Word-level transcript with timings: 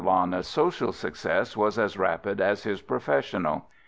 Lana's 0.03 0.47
social 0.47 0.91
success 0.93 1.55
was 1.55 1.77
as 1.77 1.95
rapid 1.95 2.41
as 2.41 2.63
his 2.63 2.81
professional. 2.81 3.67